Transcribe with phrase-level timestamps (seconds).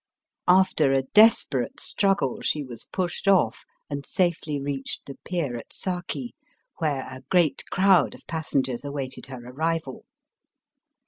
[0.47, 6.33] After a desperate struggle she was pushed off and safely reached the pier at Saki,
[6.79, 10.05] where a great crowd of passengers awaited her arrival.